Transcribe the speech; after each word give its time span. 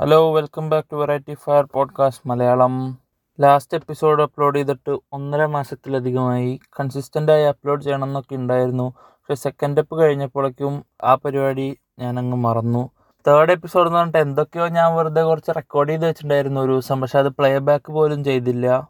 Hello 0.00 0.34
welcome 0.34 0.68
back 0.68 0.92
to 0.92 0.96
variety 0.96 1.34
fire 1.34 1.64
podcast 1.64 2.28
Malayalam 2.28 2.98
last 3.40 3.76
episode 3.76 4.22
upload 4.22 4.56
ചെയ്തിട്ട് 4.56 4.98
ഒന്നര 5.12 5.46
മാസത്തിലധികമായി 5.46 6.60
കൺസിസ്റ്റന്റായി 6.80 7.44
upload 7.44 7.82
ചെയ്യണമെന്നൊക്കെ 7.82 8.36
ഉണ്ടായിരുന്നു. 8.36 8.94
പക്ഷേ 9.08 9.34
സെക്കൻഡ് 9.34 9.80
അപ്പ് 9.80 9.98
കഴിഞ്ഞപ്പോഴേക്കും 9.98 10.84
ആ 11.04 11.14
പരിപാടി 11.14 11.78
ഞാനങ്ങ് 11.98 12.36
മറന്നു. 12.36 12.90
തേർഡ് 13.28 13.52
എപ്പിസോഡ് 13.52 13.88
എന്ന് 13.88 13.98
പറഞ്ഞിട്ട് 13.98 14.18
എന്തൊക്കെയോ 14.18 14.68
ഞാൻ 14.68 14.96
വെറുതെ 14.96 15.22
കുറച്ച് 15.22 15.50
റെക്കോർഡ് 15.50 15.90
ചെയ്ത് 15.90 16.08
വെച്ചിട്ടുണ്ടായിരുന്നു 16.08 16.60
ഒരു 16.60 16.72
ദിവസം. 16.72 17.00
പക്ഷെ 17.00 17.18
അത് 17.18 17.28
പ്ലേ 17.28 17.58
ബാക്ക് 17.58 17.92
പോലും 17.92 18.24
ചെയ്തില്ല. 18.24 18.88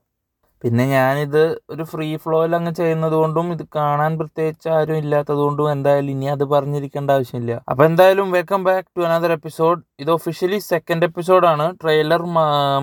പിന്നെ 0.64 0.86
ഞാനിത് 0.86 1.60
ഒരു 1.70 1.84
ഫ്രീ 1.84 2.16
ഫ്ലോയിൽ 2.16 2.56
അങ്ങ് 2.56 2.74
ചെയ്യുന്നത് 2.74 3.12
കൊണ്ടും 3.12 3.52
ഇത് 3.52 3.62
കാണാൻ 3.76 4.18
പ്രത്യേകിച്ച് 4.18 4.68
ആരും 4.68 4.96
ഇല്ലാത്തത് 4.96 5.36
കൊണ്ടും 5.36 5.72
എന്തായാലും 5.72 6.10
ഇനി 6.10 6.26
അത് 6.26 6.44
പറഞ്ഞിരിക്കേണ്ട 6.44 7.10
ആവശ്യമില്ല. 7.10 7.60
അപ്പോൾ 7.68 7.84
എന്തായാലും 7.84 8.30
welcome 8.30 8.64
back 8.64 8.88
to 8.96 9.00
another 9.00 9.32
episode 9.32 9.80
ഇത് 10.00 10.10
ഒഫീഷ്യലി 10.10 10.58
സെക്കൻഡ് 10.58 11.04
എപ്പിസോഡാണ് 11.04 11.76
ട്രെയിലർ 11.82 12.22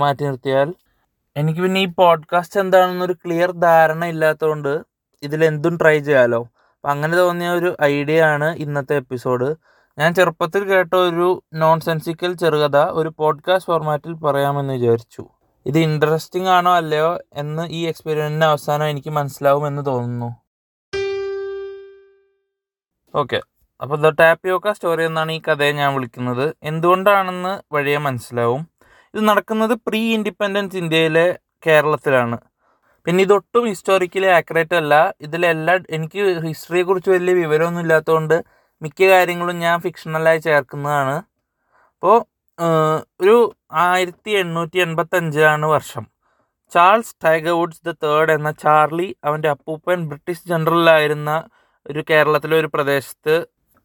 മാറ്റി 0.03 0.23
നിർത്തിയാൽ. 0.23 0.73
എനിക്ക് 1.35 1.61
പിന്നെ 1.61 1.79
ഈ 1.79 1.85
പോഡ്കാസ്റ്റ് 1.85 2.59
എന്താണെന്നൊരു 2.59 3.13
ക്ലിയർ 3.13 3.51
ധാരണ 3.51 4.05
ഇല്ലാത്തതുകൊണ്ട് 4.05 4.73
ഇതിലെന്തും 5.23 5.77
ട്രൈ 5.77 5.99
ചെയ്യാലോ. 5.99 6.41
അപ്പം 6.75 6.91
അങ്ങനെ 6.91 7.15
തോന്നിയ 7.17 7.49
ഒരു 7.49 7.75
ഐഡിയ 7.83 8.23
ആണ് 8.23 8.55
ഇന്നത്തെ 8.55 8.95
എപ്പിസോഡ് 8.95 9.55
ഞാൻ 9.99 10.13
ചെറുപ്പത്തിൽ 10.13 10.63
കേട്ട 10.63 10.93
ഒരു 10.95 11.43
നോൺ 11.53 11.79
സെൻസിക്കൽ 11.79 12.33
ചെറുകഥ 12.33 12.77
ഒരു 12.77 13.09
പോഡ്കാസ്റ്റ് 13.17 13.71
ഫോർമാറ്റിൽ 13.71 14.13
പറയാമെന്ന് 14.13 14.73
വിചാരിച്ചു. 14.73 15.23
ഇത് 15.67 15.77
ഇൻട്രസ്റ്റിംഗ് 15.79 16.49
ആണോ 16.49 16.71
അല്ലയോ 16.75 17.17
എന്ന് 17.41 17.63
ഈ 17.77 17.79
എക്സ്പെരിമെന്റിന് 17.85 18.45
അവസാനം 18.45 18.85
എനിക്ക് 18.89 19.09
മനസ്സിലാവുമെന്ന് 19.09 19.85
തോന്നുന്നു. 19.85 20.29
ഓക്കെ 23.15 23.39
അപ്പോൾ 23.81 23.97
ദ 23.97 24.09
ടാപ്പിയോക്ക 24.19 24.71
സ്റ്റോറി 24.71 25.03
എന്നാണ് 25.03 25.31
ഈ 25.31 25.41
കഥയെ 25.47 25.71
ഞാൻ 25.71 25.89
വിളിക്കുന്നത്. 25.95 26.45
എന്തുകൊണ്ടാണെന്ന് 26.63 27.53
വഴിയെ 27.75 27.97
മനസ്സിലാവും. 27.97 28.61
ഇത് 29.13 29.21
നടക്കുന്നത് 29.29 29.73
പ്രീ 29.87 30.01
ഇൻഡിപെൻഡൻസ് 30.13 30.77
ഇന്ത്യയിലെ 30.77 31.27
കേരളത്തിലാണ്. 31.65 32.37
പിന്നെ 33.05 33.21
ഇതൊട്ടും 33.23 33.65
ഹിസ്റ്റോറിക്കലി 33.67 34.29
ആക്യുറേറ്റ് 34.39 34.75
അല്ല. 34.75 35.13
ഇതിലെല്ലാ 35.21 35.75
എനിക്ക് 35.97 36.21
ഹിസ്റ്ററിയെക്കുറിച്ച് 36.47 37.09
വലിയ 37.09 37.33
വിവരമൊന്നും 37.33 37.81
ഇല്ലാത്തതുകൊണ്ട് 37.81 38.37
മിക്ക 38.81 39.03
കാര്യങ്ങളും 39.03 39.59
ഞാൻ 39.59 39.77
ഫിക്ഷണലായി 39.81 40.39
ചേർക്കുന്നതാണ്. 40.47 41.15
അപ്പോൾ 41.95 42.17
ഒരു 42.59 43.35
ആയിരത്തി 43.85 44.31
എണ്ണൂറ്റി 44.41 44.77
എൺപത്തഞ്ചാണ് 44.85 45.65
വർഷം. 45.65 46.03
Charles 46.73 47.13
Tiger 47.23 47.53
Woods 47.59 47.83
the 47.87 47.91
third 48.03 48.31
എന്ന 48.37 48.49
ചാർലി 48.63 49.07
അവന്റെ 49.27 49.49
അപ്പൂപ്പൻ 49.55 49.99
ബ്രിട്ടീഷ് 50.09 50.47
ജനറലായിരുന്ന 50.51 51.31
ഒരു 51.85 52.01
കേരളത്തിലെ 52.09 52.55
ഒരു 52.61 52.69
പ്രദേശത്ത് 52.75 53.35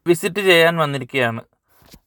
വിസിറ്റ് 0.05 0.41
ചെയ്യാൻ 0.49 0.75
വന്നിരിക്കുകയാണ്. 0.83 1.41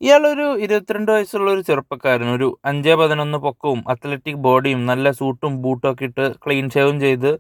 ഇയാളൊരു 0.05 0.47
ഇരുപത്തിരണ്ട് 0.65 1.11
വയസ്സുള്ള 1.13 1.49
ഒരു 1.51 1.63
ചെറുപ്പക്കാരൻ. 1.69 2.29
ഒരു 2.37 2.49
അഞ്ച് 2.71 2.95
പതിനൊന്ന് 3.01 3.39
പൊക്കവും 3.47 3.81
അത്ലറ്റിക് 3.93 4.43
ബോഡിയും 4.47 4.83
നല്ല 4.91 5.13
സൂട്ടും 5.21 5.55
ബൂട്ടും 5.63 5.89
ഒക്കെ 5.93 6.07
ഇട്ട് 6.11 6.27
ക്ലീൻ 6.45 6.67
ഷേവും 6.75 6.99
ചെയ്ത് 7.07 7.31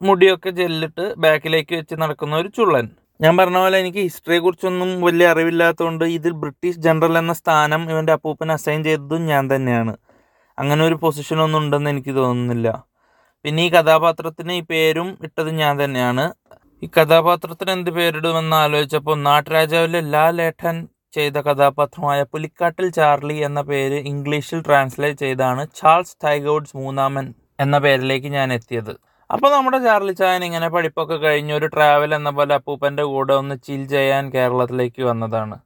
മുടിയൊക്കെ 0.00 0.50
ജെല്ലിട്ട് 0.60 1.04
ബാക്കിലേക്ക് 1.24 1.74
വെച്ച് 1.80 1.94
നടക്കുന്ന 2.02 2.36
ഒരു 2.42 2.48
ചുള്ളൻ. 2.58 2.86
ഞാൻ 3.20 3.36
പറഞ്ഞ 3.36 3.56
പോലെ 3.56 3.76
എനിക്ക് 3.82 3.98
ഹിസ്റ്ററിയെ 3.98 4.38
കുറിച്ചൊന്നും 4.38 4.90
വലിയ 5.06 5.26
അറിവില്ലാത്തതുകൊണ്ട് 5.32 6.04
ഇതിൽ 6.16 6.32
ബ്രിട്ടീഷ് 6.42 6.80
ജനറൽ 6.86 7.14
എന്ന 7.20 7.32
സ്ഥാനം 7.32 7.82
ഇവന്റെ 7.90 8.12
അപ്പൂപ്പൻ 8.12 8.52
അസൈൻ 8.52 8.80
ചെയ്തതും 8.84 9.22
ഞാൻ 9.32 9.44
തന്നെയാണ്. 9.54 9.94
അങ്ങനെ 10.58 10.82
ഒരു 10.84 10.96
പൊസിഷനൊന്നും 11.04 11.60
ഉണ്ടെന്ന് 11.62 11.90
എനിക്ക് 11.90 12.12
തോന്നുന്നില്ല. 12.16 12.68
പിന്നെ 13.44 13.62
ഈ 13.64 13.70
കഥാപാത്രത്തിന് 13.70 14.52
ഈ 14.52 14.62
പേരും 14.72 15.08
ഇട്ടത് 15.26 15.50
ഞാൻ 15.62 15.74
തന്നെയാണ്. 15.84 16.24
ഈ 16.82 16.88
കഥാപാത്രത്തിന് 16.98 17.70
എന്ത് 17.70 17.90
പേരിടുമെന്ന് 17.90 18.56
ആലോചിച്ചപ്പോൾ 18.56 19.16
നാട്ടുരാജാവിലെ 19.28 20.00
ലാലേട്ടൻ 20.14 20.76
ചെയ്ത 21.16 21.36
കഥാപാത്രമായ 21.48 22.22
പുലിക്കാട്ടിൽ 22.32 22.88
ചാർലി 22.90 23.36
എന്ന 23.48 23.60
പേര് 23.62 23.98
ഇംഗ്ലീഷിൽ 24.12 24.60
ട്രാൻസ്ലേറ്റ് 24.60 25.18
ചെയ്താണ് 25.18 25.66
ചാൾസ് 25.80 26.16
ടൈഗോഡ്സ് 26.24 26.76
മൂന്നാമൻ 26.76 27.26
എന്ന 27.60 27.76
പേരിലേക്ക് 27.78 28.26
ഞാൻ 28.38 28.48
എത്തിയത്. 28.52 28.94
അപ്പോൾ 29.30 29.50
നമ്മുടെ 29.52 29.78
ചാർലി 29.86 30.12
ചായൻ 30.12 30.44
ഇങ്ങനെ 30.44 30.66
പഠിപ്പൊക്കെ 30.74 31.16
കഴിഞ്ഞ് 31.16 31.52
ഒരു 31.54 31.66
ട്രാവൽ 31.66 32.10
എന്ന 32.14 32.30
പോലെ 32.30 32.52
അപ്പൂപ്പന്റെ 32.54 33.04
കൂടെ 33.12 33.32
ഒന്ന് 33.34 33.54
ചിൽ 33.66 33.80
ചെയ്യാൻ 33.94 34.24
കേരളത്തിലേക്ക് 34.34 35.02
വന്നതാണ്. 35.02 35.56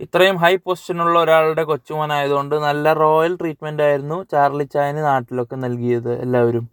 ഇത്രയും 0.00 0.36
ഹൈ 0.36 0.56
പൊസിഷനുള്ള 0.56 1.16
ഒരാളുടെ 1.20 1.62
കൊച്ചുമോനായതുകൊണ്ട് 1.62 2.56
നല്ല 2.56 2.92
റോയൽ 2.92 3.34
ട്രീറ്റ്മെന്റ് 3.40 3.82
ആയിരുന്നു 3.82 4.18
ചാർലി 4.32 4.64
ചായന് 4.74 5.02
നാട്ടിലൊക്കെ 5.10 5.56
നൽകിയത് 5.56 6.12
എല്ലാവരും. 6.24 6.64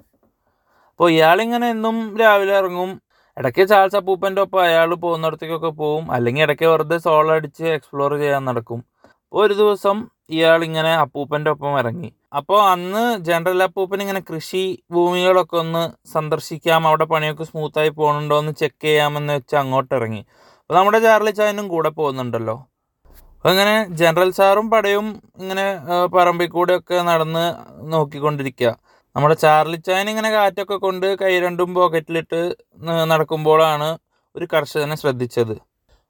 അപ്പോൾ 0.92 1.10
ഇയാളിങ്ങനെ 1.12 1.70
എന്നും 1.70 2.18
രാവിലെ 2.22 2.56
ഇറങ്ങും. 2.62 2.92
ഇടയ്ക്ക് 3.38 3.64
ചാൾസ് 3.68 3.96
അപ്പൂപ്പന്റെ 3.96 4.42
ഒപ്പം 4.42 4.62
അയാൾ 4.64 4.90
പോകുന്നിടത്തേക്കൊക്കെ 5.06 5.72
പോവും. 5.84 6.12
അല്ലെങ്കിൽ 6.12 6.44
ഇടയ്ക്ക് 6.44 6.66
വെറുതെ 6.66 6.98
സോളടിച്ച് 6.98 7.66
എക്സ്പ്ലോർ 7.78 8.12
ചെയ്യാൻ 8.24 8.46
നടക്കും. 8.46 8.82
ഒരു 9.34 9.54
ദിവസം 9.54 9.98
ഇയാളിങ്ങനെ 10.30 10.92
അപ്പൂപ്പന്റെ 10.96 11.52
ഒപ്പം 11.52 11.80
ഇറങ്ങി. 11.80 12.12
അപ്പോൾ 12.34 12.60
അന്ന് 12.74 13.02
ജനറൽ 13.28 13.60
അപ്പൂപ്പൻ 13.66 14.00
ഇങ്ങനെ 14.04 14.22
കൃഷി 14.30 14.62
ഭൂമികളൊക്കെ 14.94 15.58
ഒന്ന് 15.64 15.82
സന്ദർശിക്കാം 16.14 16.88
അവിടെ 16.90 17.06
പണിയൊക്കെ 17.12 17.46
സ്മൂത്തായി 17.50 17.92
പോകുന്നുണ്ടോ 17.98 18.38
എന്ന് 18.42 18.54
ചെക്ക് 18.62 18.86
ചെയ്യാമെന്ന് 18.86 19.34
വെച്ച് 19.38 19.56
അങ്ങോട്ട് 19.62 19.94
ഇറങ്ങി 19.98 20.22
അപ്പോൾ 20.60 20.76
നമ്മുടെ 20.78 21.00
ചാർലി 21.06 21.32
ചായനും 21.40 21.66
കൂടെ 21.74 21.90
പോകുന്നുണ്ടല്ലോ. 22.00 22.56
അപ്പോൾ 23.36 23.52
ഇങ്ങനെ 23.54 23.76
ജനറൽ 24.00 24.30
സാറും 24.38 24.68
പടയും 24.72 25.08
ഇങ്ങനെ 25.42 25.66
പറമ്പിൽ 26.16 26.50
കൂടെയൊക്കെ 26.56 26.98
നടന്ന് 27.10 27.46
നോക്കിക്കൊണ്ടിരിക്കുക 27.94 28.72
നമ്മുടെ 29.16 29.36
ചാർലി 29.44 29.78
ചായൻ 29.88 30.08
ഇങ്ങനെ 30.12 30.30
കാറ്റൊക്കെ 30.36 30.78
കൊണ്ട് 30.86 31.08
കൈ 31.22 31.34
രണ്ടും 31.46 31.70
പോക്കറ്റിലിട്ട് 31.78 32.42
നടക്കുമ്പോഴാണ് 33.12 33.90
ഒരു 34.36 34.46
കർഷകനെ 34.54 34.96
ശ്രദ്ധിച്ചത്. 35.02 35.56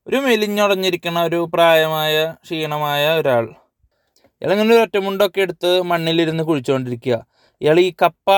ഒരു 0.08 0.18
മെലിഞ്ഞുടഞ്ഞിരിക്കുന്ന 0.28 1.20
ഒരു 1.30 1.40
പ്രായമായ 1.54 2.14
ക്ഷീണമായ 2.46 3.04
ഒരാൾ. 3.20 3.46
ഇയാളിങ്ങനെ 4.44 4.82
ഒറ്റമുണ്ടൊക്കെ 4.82 5.42
എടുത്ത് 5.42 5.82
മണ്ണിലിരുന്ന് 5.82 6.44
കുഴിച്ചുകൊണ്ടിരിക്കുക 6.44 7.16
ഇയാൾ 7.62 7.80
ഈ 7.80 7.94
കപ്പ 8.02 8.32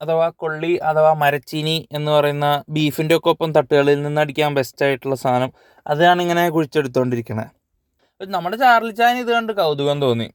അഥവാ 0.00 0.28
കൊള്ളി 0.36 0.70
അഥവാ 0.82 1.10
മരച്ചീനി 1.14 1.88
എന്ന് 1.92 2.10
പറയുന്ന 2.10 2.46
ബീഫിന്റെ 2.68 3.14
ഒക്കെ 3.16 3.28
ഒപ്പം 3.28 3.50
തട്ടുകളിൽ 3.54 4.02
നിന്ന് 4.02 4.20
അടിക്കാൻ 4.20 4.54
ബെസ്റ്റ് 4.54 4.84
ആയിട്ടുള്ള 4.86 5.14
സാധനം 5.14 5.50
അതാണ് 5.86 6.22
ഇങ്ങനെ 6.22 6.44
കുഴിച്ചെടുത്തുകൊണ്ടിരിക്കണേ 6.50 7.46
നമ്മുടെ 8.20 8.56
ചാർലി 8.56 8.92
ചാൻ 8.92 9.18
ഇത് 9.18 9.30
കണ്ട് 9.32 9.52
കൗതുകം 9.52 10.00
തോന്നി. 10.00 10.28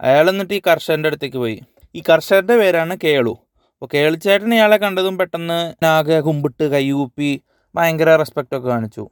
അയാൾ 0.00 0.30
എന്നിട്ട് 0.30 0.54
ഈ 0.54 0.60
കർഷകന്റെ 0.68 1.08
അടുത്തേക്ക് 1.08 1.36
പോയി. 1.36 1.58
ഈ 1.94 2.02
കർഷകരുടെ 2.10 2.56
പേരാണ് 2.56 2.96
കേളു. 3.04 3.34
അപ്പോൾ 3.72 3.88
കേളിച്ചേട്ടൻ 3.94 4.54
ഇയാളെ 4.54 4.76
കണ്ടതും 4.76 5.18
പെട്ടെന്ന് 5.18 5.58
നാഗ 5.82 6.18
കുമ്പിട്ട് 6.20 6.64
കൈകൂപ്പി 6.64 7.30
ഭയങ്കര 7.74 8.16
റെസ്പെക്റ്റൊക്കെ 8.16 8.68
കാണിച്ചു. 8.68 9.04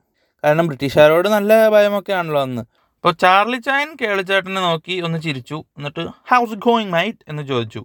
കാരണം 0.44 0.66
ബ്രിട്ടീഷുകാരോട് 0.66 1.28
നല്ല 1.28 1.68
ഭയമൊക്കെ 1.68 2.12
ആണല്ലോ 2.12 2.42
അന്ന്. 2.42 2.62
അപ്പോൾ 3.04 3.16
ചാർലി 3.20 3.56
ചായൻ 3.56 3.96
കേളിച്ചേട്ടനെ 4.00 4.60
നോക്കി 4.60 5.00
ഒന്ന് 5.00 5.22
ചിരിച്ചു. 5.22 5.64
എന്നിട്ട് 5.76 6.06
ഹൗസ് 6.30 6.54
ഗോയിങ് 6.54 6.92
മൈറ്റ് 6.92 7.18
എന്ന് 7.28 7.42
ചോദിച്ചു. 7.42 7.84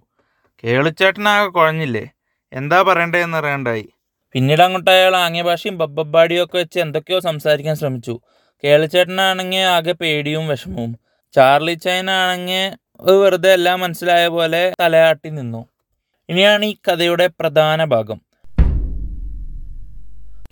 കേളിച്ചേട്ടനാകെ 0.64 1.48
കുഴഞ്ഞില്ലേ? 1.48 2.10
എന്താ 2.54 2.82
പറയണ്ടതെന്ന് 2.82 3.38
അറിയണ്ടായി. 3.38 3.90
പിന്നീട് 4.34 4.62
അങ്ങോട്ട് 4.62 4.92
അയാൾ 4.92 5.16
ആംഗ്യ 5.16 5.42
ഭാഷയും 5.42 5.78
ബബ്ബാടിയും 5.78 6.44
ഒക്കെ 6.44 6.58
വെച്ച് 6.58 6.80
എന്തൊക്കെയോ 6.80 7.20
സംസാരിക്കാൻ 7.20 7.76
ശ്രമിച്ചു. 7.76 8.20
കേളിച്ചേട്ടനാണെങ്കിൽ 8.64 9.58
ആകെ 9.58 9.92
പേടിയും 9.92 10.48
വിഷമവും. 10.48 11.00
ചാർലി 11.34 11.74
ചൈനാണെങ്കിൽ 11.74 12.78
വെറുതെ 13.12 13.54
എല്ലാം 13.54 13.80
മനസ്സിലായ 13.80 14.28
പോലെ 14.28 14.74
തലയാട്ടി 14.80 15.30
നിന്നു. 15.30 15.66
ഇനിയാണ് 16.30 16.66
ഈ 16.66 16.76
കഥയുടെ 16.88 17.28
പ്രധാന 17.28 17.84
ഭാഗം. 17.84 18.22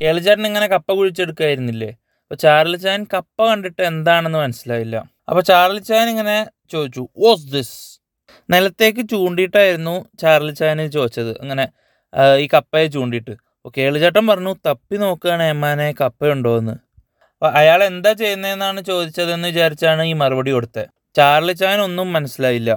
കേളിച്ചേട്ടൻ 0.02 0.48
ഇങ്ങനെ 0.48 0.68
കപ്പ 0.68 0.92
കുഴിച്ചെടുക്കായിരുന്നില്ലേ? 0.92 1.96
അപ്പോൾ 2.28 2.38
ചാർലി 2.44 2.78
ചാൻ 2.78 3.02
കപ്പ 3.14 3.38
കണ്ടിട്ട് 3.50 3.82
എന്താണെന്ന് 3.90 4.40
മനസ്സിലായില്ല. 4.44 4.98
അപ്പോൾ 5.30 5.44
ചാർലി 5.50 5.82
ചാൻ 5.90 6.06
ഇങ്ങനെ 6.14 6.38
ചോദിച്ചു 6.74 7.04
വാസ് 7.24 7.46
ദിസ് 7.54 7.78
നിലത്തേക്ക് 8.54 9.04
ചൂണ്ടിയിട്ടായിരുന്നു 9.12 9.94
ചാർലി 10.22 10.54
ചാൻ 10.60 10.90
ചോദിച്ചത്. 10.96 11.32
അങ്ങനെ 11.44 11.66
ഈ 12.44 12.46
കപ്പയെ 12.56 12.88
ചൂണ്ടിയിട്ട്. 12.96 13.32
അപ്പോൾ 13.32 13.74
കേളിച്ചേട്ടൻ 13.78 14.24
പറഞ്ഞു 14.32 14.54
തപ്പി 14.68 14.98
നോക്കുകയാണ് 15.06 15.46
എമ്മാനെ 15.54 15.88
കപ്പയുണ്ടോ 16.02 16.54
എന്ന്. 16.60 16.76
അപ്പോൾ 17.34 17.50
അയാൾ 17.60 17.80
എന്താ 17.92 18.12
ചെയ്യുന്നതെന്നാണ് 18.22 18.80
ചോദിച്ചതെന്ന് 18.92 19.48
വിചാരിച്ചാണ് 19.48 20.04
ഈ 20.12 20.14
മറുപടി 20.22 20.52
കൊടുത്തത് 20.52 20.86
ചാർലി 21.20 21.54
ചാൻ 21.64 21.80
ഒന്നും 21.88 22.08
മനസ്സിലായില്ല. 22.14 22.72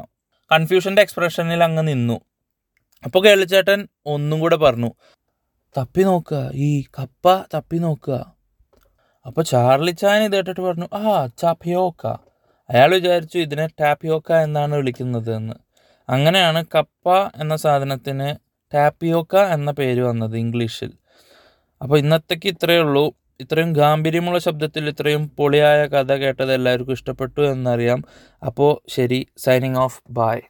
കൺഫ്യൂഷന്റെ 0.50 1.02
എക്സ്പ്രഷനിൽ 1.06 1.62
അങ്ങ് 1.68 1.82
നിന്നു. 1.92 2.16
അപ്പോൾ 3.04 3.20
കേളിച്ചേട്ടൻ 3.26 3.80
ഒന്നും 4.14 4.38
കൂടെ 4.44 4.56
പറഞ്ഞു 4.64 4.90
തപ്പി 5.78 6.02
നോക്കുക 6.10 6.42
ഈ 6.66 6.70
കപ്പ 6.98 7.34
തപ്പി 7.54 7.78
നോക്കുക. 7.86 8.18
അപ്പോൾ 9.26 9.42
ചാർലി 9.42 9.90
ചാൻ 9.90 10.22
ഇത് 10.22 10.32
കേട്ടിട്ട് 10.32 10.60
പറഞ്ഞു 10.60 10.88
ആ 10.94 11.26
ചാപ്പിയോക്ക. 11.26 12.06
അയാൾ 12.70 12.94
വിചാരിച്ചു 12.94 13.38
ഇതിനെ 13.38 13.66
ടാപ്പിയോക്ക 13.80 14.32
എന്നാണ് 14.32 14.74
വിളിക്കുന്നത് 14.74 15.34
എന്ന്. 15.34 15.54
അങ്ങനെയാണ് 16.08 16.64
കപ്പ 16.74 17.14
എന്ന 17.36 17.56
സാധനത്തിന് 17.56 18.28
ടാപ്പിയോക്ക 18.74 19.36
എന്ന 19.36 19.70
പേര് 19.70 20.00
വന്നത് 20.00 20.36
ഇംഗ്ലീഷിൽ. 20.36 20.92
അപ്പോൾ 21.82 21.98
ഇന്നത്തേക്ക് 21.98 22.48
ഇത്രയേ 22.48 22.78
ഉള്ളൂ. 22.78 23.12
ഇത്രയും 23.40 23.72
ഗാംഭീര്യമുള്ള 23.72 24.38
ശബ്ദത്തിൽ 24.38 24.88
ഇത്രയും 24.88 25.30
പൊളിയായ 25.38 25.86
കഥ 25.86 26.12
കേട്ടത് 26.12 26.52
എല്ലാവർക്കും 26.52 26.92
ഇഷ്ടപ്പെട്ടു 26.92 27.40
എന്നറിയാം. 27.40 28.04
അപ്പോൾ 28.46 28.80
ശരി 28.88 29.26
സൈനിങ് 29.36 29.76
ഓഫ് 29.76 30.02
ബായ് 30.10 30.42